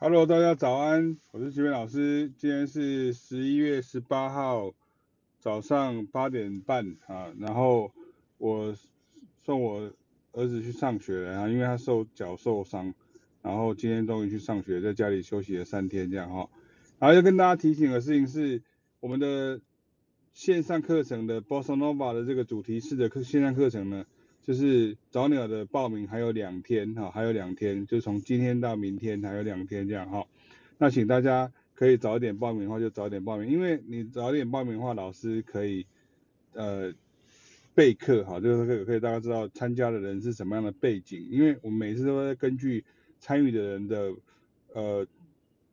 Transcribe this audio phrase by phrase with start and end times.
[0.00, 2.32] Hello，大家早安，我是齐明老师。
[2.38, 4.72] 今天是十一月十八号
[5.40, 7.90] 早上八点半啊，然后
[8.36, 8.76] 我
[9.44, 9.90] 送我
[10.30, 12.94] 儿子去上学了啊，因为他受脚受伤，
[13.42, 16.48] 然后今天终于去上学，在家里休息了三天这样哈。
[17.00, 18.62] 然后要跟大家提醒的事情是，
[19.00, 19.60] 我们的
[20.32, 24.06] 线上课程的 Bossa Nova 的这个主题式的课线上课程呢。
[24.48, 30.26] 就是早鸟的报名还有两天哈，还有两天，就从今天到明天还有两天这样哈。
[30.78, 35.84] 那请大家可以早一点报名的话就早点报名，因为你早点报名的话，老师可以
[36.54, 36.94] 呃
[37.74, 42.82] 备课哈，就是可以可以大家知道参加的人是什么样的背景，因为我们每次都会根据
[43.20, 44.14] 参与的人的
[44.72, 45.06] 呃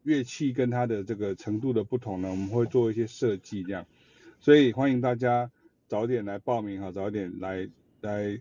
[0.03, 3.85] 乐器跟他的这个程度的不同呢，我们会做一些设计这样，
[4.41, 5.49] 所以欢迎大家
[5.87, 7.69] 早点来报名哈，早点来
[8.01, 8.37] 来。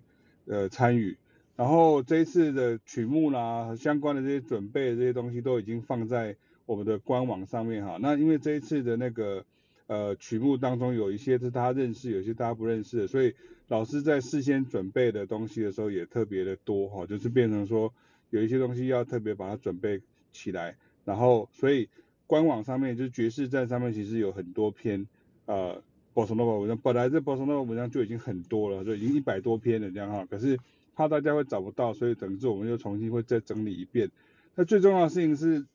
[0.46, 1.16] 呃，参与，
[1.56, 6.36] 然后这一次的曲目啦，相关的这些准备的这些东西都已经放在
[6.66, 7.96] 我们的官网上面哈。
[8.00, 9.44] 那因为这一次的那个
[9.86, 13.34] 呃曲目当中有一些是大家认识，有些大家不认识的，所以
[13.68, 17.94] 老师在事先准备的东西的时候也特别的多哈，就是变成说
[18.30, 21.88] 有一些东西要特别把它准备起来，然后所以
[22.26, 25.06] 官网上面就是爵士站上面其实有很多篇
[25.46, 25.82] 呃。
[26.14, 30.24] Bossa Nova 文章本来这 Bossa Nova 文章就已经很多了，就已经一百多篇了这样哈。
[30.30, 30.56] 可是
[30.94, 34.08] 怕大家会找不到，所以等于是我们又重新会再整理一遍。
[34.54, 35.66] 那最重要的事情是，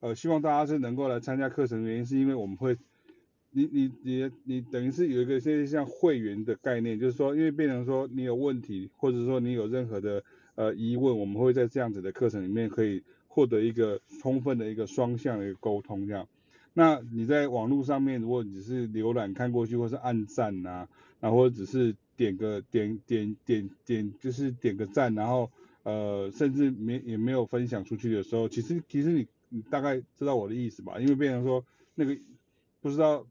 [0.00, 2.76] 呃，希望大家是能够来参加课程原因是因为我们会，
[3.52, 10.22] 你你你你等于是有一个现在像会员的概念，就是说因为变成说你有问题，或者说你有任何的
[10.56, 16.28] 呃疑问，我们会在这样子的课程里面可以获得一个充分的一个双向的一个沟通这样。
[16.78, 20.88] 那你在网络上面，如果你只是浏览看过去，或是按赞呐、啊，
[21.20, 25.50] 然后或者只是点个点点点点，就是点个赞，然后
[25.84, 31.00] 呃，甚至没也没有分享出去的时候，其实其实你你大概知道我的意思吧？
[31.00, 32.14] 因为变成说那个
[32.82, 33.26] 不知道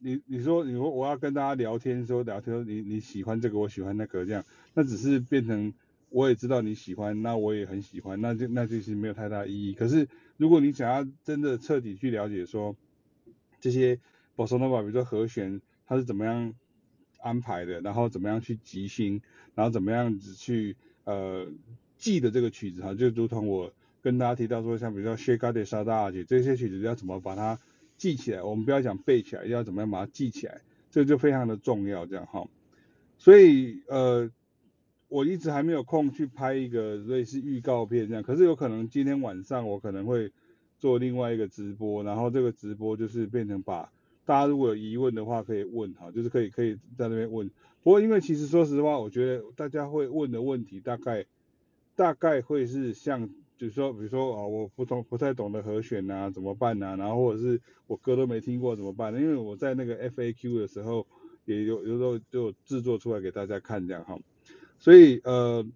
[0.00, 5.72] 你你说你说我要跟大家聊天说聊天你你喜欢这个我喜欢那个这样，那只是变成。
[6.10, 9.72] 我也知道你喜欢，那我也很喜欢，那就那就其实没有太大意义。
[9.72, 12.76] 可是如果你想要真的彻底去了解说
[13.60, 14.00] 这些
[14.36, 16.54] Bossa Nova，比如说和弦它是怎么样
[17.20, 19.22] 安排的，然后怎么样去即兴，
[19.54, 21.46] 然后怎么样子去呃
[21.96, 27.58] 记的这个曲子哈，就如同我跟大家提到说，像比如说 s h a k a d e s a d a 这些曲子要怎么把它
[27.96, 32.46] 记起来，我们不要讲背起来，要怎么样把它记起来，这就非常的重要，这样哈。
[33.18, 34.30] 所以呃。
[35.08, 40.32] 我一直还没有空去拍一个类似预告片这样，可是有可能今天晚上我可能会
[40.78, 43.92] 做另外一个直播，然后这个直播就是变成把
[44.24, 47.48] 大家如果有疑问的话可以问哈，就是可以可以在那边问。
[47.82, 51.26] 不过因为其实说实话，我觉得大家会问的问题大概
[51.94, 59.20] 大概会是像，就是说比如说啊，我不懂不太懂得和弦呐怎么办呐，然后或者是我歌都没听过怎么办呢？
[59.20, 61.06] 因为我在那个 FAQ 的时候
[61.44, 64.18] 也有有时候就制作出来给大家看这样哈。
[64.84, 65.66] 所以呃，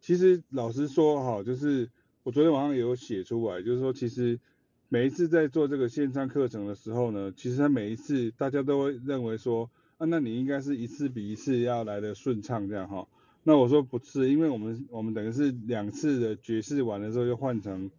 [0.00, 1.90] 其实老实说哈，就是
[2.22, 4.38] 我昨天晚上也有写出来，就是说其实
[4.88, 13.08] 每一次在做这个线上课程的时候呢，其实他每一次大家都会认为说，啊，那你应该是一次比一次要来的顺畅这样哈。
[13.42, 17.90] 那我说不是，因为我们我们等于是两次的爵士完了之后又换成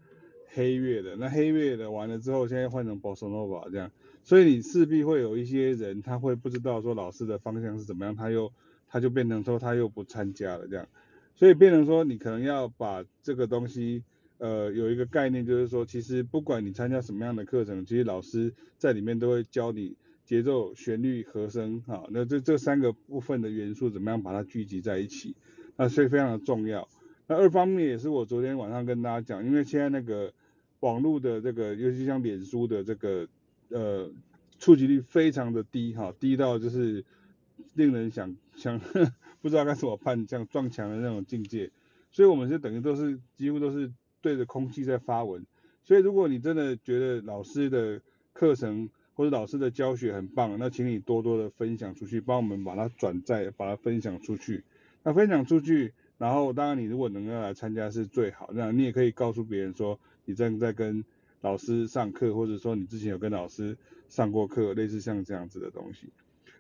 [0.54, 3.92] 黑月的，那黑月的完了之后现在换成 Bossa Nova 这样，
[4.24, 8.54] 所以你势必会有一些人他会不知道说老师的方向是怎么样，他又。
[8.96, 10.88] 他就变成说他又不参加了这样，
[11.36, 14.06] 所以变成说你可能要把这个东西，
[14.38, 25.36] 呃，有一个概念，就是说其实不管你参加什么样的课程，其实老师在里面都会教你节奏、旋律、和声，哈，那这这三个部分的元素怎么样把它聚集在一起，
[25.76, 26.88] 那所以非常的重要。
[27.28, 30.32] 那二方面也是我昨天晚上跟大家讲，因为现在那个
[30.80, 33.28] 网络的这个，尤其像脸书的这个，
[33.68, 34.10] 呃，
[34.58, 37.04] 触及率非常的低，哈，低到就是。
[37.74, 38.80] 令人想 想
[39.42, 41.72] 不知道该怎么办，像撞墙的那种境界，
[42.12, 43.92] 所以我们就等于都是几乎都是
[44.22, 45.46] 对着空气在发文。
[45.84, 48.02] 所以如果你真的觉得老师的
[48.34, 54.64] 课程或者老师的教学很棒，那请你多多的分享出去，帮我们把它转载，把它分享出去。
[55.04, 61.06] 那分享出去，然后当然你如果能够来参加是最好，那你也可以告诉别人说你正在跟
[61.46, 63.78] 老师上课，或者说你之前有跟老师
[64.10, 66.10] 上过课，类似像这样子的东西。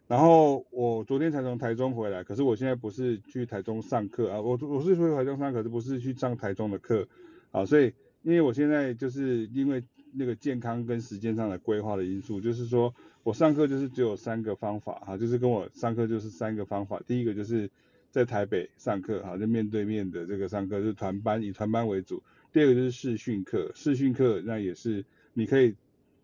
[0.08, 7.08] 然后我昨天才从台中回来，可是我现在不是去台中上课啊，我我是去台中上，可是不是去上台中的课
[7.50, 9.82] 啊，所以因为我现在就是因为
[10.14, 12.94] 那个健康跟时间上的规划的因素，就是说
[13.24, 17.72] 我上课就是只有三个方法哈，就是跟我上课就是三个方法，第一个就是
[18.12, 22.22] 在台北上课，哈，就面对面的这个上课，就是团班，以团班为主。
[22.56, 25.04] 第二个就是视讯课，视讯课那也是
[25.34, 25.75] 你可以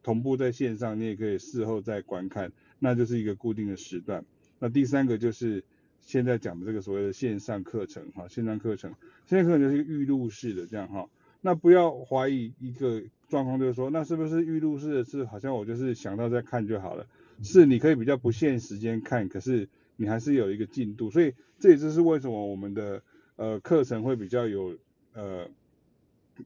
[0.02, 4.24] 同步在线上，你也可以事后再观看，那就是一个固定的时段。
[4.58, 5.66] 那第三个就是
[6.00, 8.96] 现在讲的这个所谓的线上课程，哈，线上课程，
[9.26, 11.10] 线上课程就是一个预录式的这样哈。
[11.42, 17.06] 那不要怀疑一个状况，就是说，那是不是预录式的是好像我就是想到再看就好了？
[17.44, 19.68] 是你可以比较不限时间看，可是
[19.98, 23.04] 你还是有一个进度，所以这也就是为什么我们的
[23.36, 24.78] 呃课程会比较有
[25.12, 25.50] 呃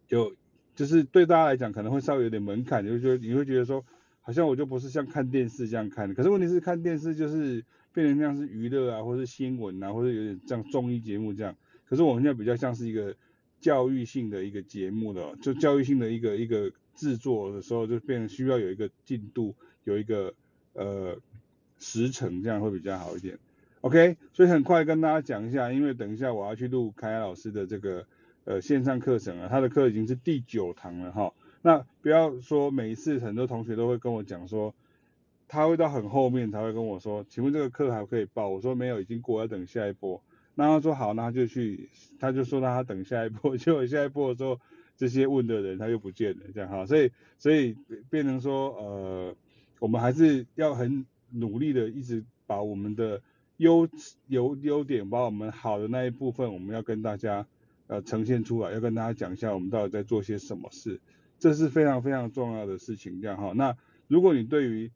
[0.10, 0.34] 有，
[0.76, 3.86] 就是对大家来讲可能会稍微有点门槛，就是说你会觉得说，
[4.22, 7.64] 好像我就不是像看电视这样看的，可是问题是看电视就是
[7.94, 11.56] 变成像是娱乐啊，或是新闻啊，或者有点像综艺节目这样，
[11.88, 13.16] 可是我们现在比较像是一个。
[13.62, 19.56] 教育性的一个节目的，就教育性的一个一个制作的时候，就变成需要有一个进度，
[19.86, 20.36] 有一个
[20.74, 21.18] 呃
[21.80, 23.40] 时程，这样会比较好一点。
[23.82, 28.06] OK，所以很快跟大家讲一下，因为等一下我要去录凯亚老师的这个
[28.46, 31.34] 呃线上课程啊，他的课已经是第九堂了哈。
[31.62, 34.74] 那不要说每一次很多同学都会跟我讲说，
[35.48, 38.48] 他会到很后面才会跟我说，请问这个课还可以报？
[38.48, 40.22] 我说没有，已经过，要等下一波。
[40.54, 41.90] 那他说好，那他就去，
[42.20, 44.60] 他就说让他等下一波， 结果下一波的时候，
[44.96, 47.76] 这些问的人他又不见了，这样哈，所以所以
[48.10, 49.36] 变成说，呃，
[49.80, 53.22] 我们还是要很努力的，一直把我们的
[53.58, 53.90] 优
[54.28, 57.46] 优优点，把我们好的那一部分，我们要跟大家
[57.88, 61.00] 呃呈现出来，要跟大家讲一下我们到底在做些什么事，
[61.40, 63.54] 这是非常非常重要的事情，这样哈。
[63.56, 63.76] 那
[64.08, 64.92] 如果你对于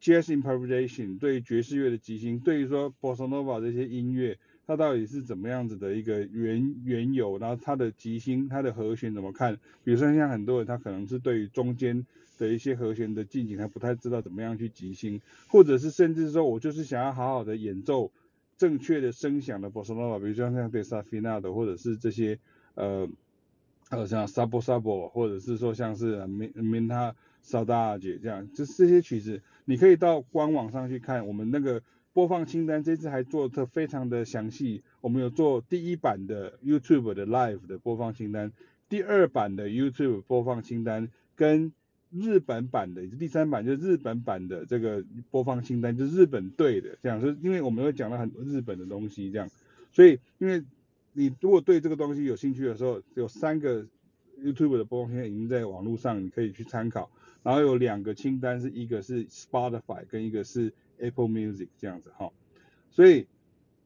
[0.00, 9.58] Jazz Improvisation，对于爵士乐的即兴，对于说 Bossa Nova 这些音乐，它到底是怎么样子的一个缘缘由，然后它的即兴、它的和弦怎么看？
[9.84, 12.06] 比如说像很多人他可能是对于中间
[12.38, 18.12] 的一些和弦的进行，他不太知道怎么样去即兴，或者是甚至说我就是想要好好的演奏
[18.56, 22.38] 正确的声响的 Bossa Nova，比如说像 Desafinado 或者是这些
[22.74, 23.08] 呃
[23.90, 27.14] 呃像 Sabo Sabo，或者是说像是 Minha
[27.44, 31.82] Saudade 这样，就是这些曲子，你可以到官网上去看我们那个。
[32.16, 38.52] 播放清单这次还做得非常的详细，我们有做第一版的 YouTube 的 Live 的播放清单，
[38.88, 41.74] 第二版的 YouTube 播放清单，跟
[42.20, 49.48] 日本版的，第三版就是日本版的这个播放清单，就是日本队的这样，是因为我们会讲了很多日本的东西这样，
[49.92, 50.64] 所以因为
[51.12, 53.86] 你如果对这个东西有兴趣的时候，有三个
[54.42, 57.10] YouTube 的播放清单已经在网络上，你可以去参考，
[57.42, 60.72] 然后有两个清单是一个是 Spotify 跟一个是。
[60.98, 62.32] Apple Music 这样子哈，
[62.90, 63.26] 所以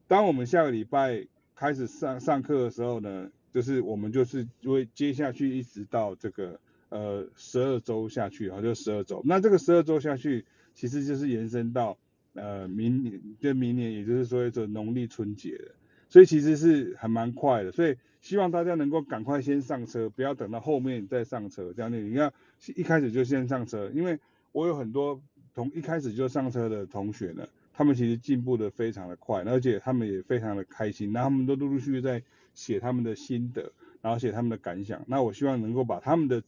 [0.07, 6.61] 当我们下个礼拜开始上上课的时候呢，就是我们就是会接下去一直到这个
[6.91, 9.23] 呃十二周下去啊，就十二周。
[9.25, 10.45] 那这个十二周下去，
[10.75, 11.97] 其实就是延伸到
[12.35, 15.75] 呃明年，就明年也就是说这农历春节了，
[16.07, 17.71] 所以其实是还蛮快的。
[17.71, 22.31] 所以希望大家能够赶快先上车，不要等到后面再上车，这样你要
[22.75, 24.19] 一开始就先上车，因为
[24.51, 25.19] 我有很多。
[25.53, 32.23] 从一开始就上车的同学呢，他们其实进步的非常的快，而且他们也非常的开心，然后他们都陆陆续续在
[32.53, 35.03] 写他们的心得，然后写他们的感想。
[35.07, 36.41] 那我希望能够把他们的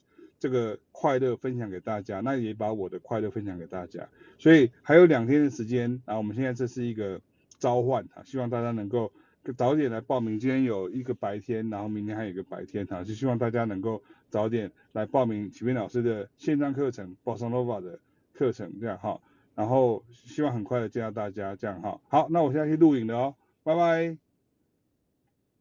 [0.43, 4.09] 这个快乐分享给大家，那也把我的快乐分享给大家。
[4.37, 7.21] 所以还有两天的时间，啊我们现在这是一个
[7.59, 9.09] 召唤啊，希望大家能够
[9.55, 10.37] 早点来报名。
[10.37, 17.97] 今天有一个白天，然后明天还有一个白天啊，就希望大家能够早点来报名启明老师的线上课程 bossnova 的。
[18.35, 19.21] 课程这样哈，
[19.53, 22.01] 然后希望很快的见到大家这样哈。
[22.09, 24.32] 好，那我现在去录影了哦，拜拜。